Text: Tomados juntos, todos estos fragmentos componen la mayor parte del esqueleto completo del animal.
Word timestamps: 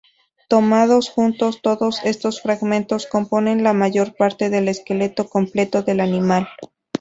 Tomados 0.47 1.11
juntos, 1.11 1.61
todos 1.61 2.03
estos 2.03 2.41
fragmentos 2.41 3.05
componen 3.05 3.61
la 3.61 3.73
mayor 3.73 4.15
parte 4.15 4.49
del 4.49 4.67
esqueleto 4.67 5.29
completo 5.29 5.83
del 5.83 5.99
animal. 5.99 6.47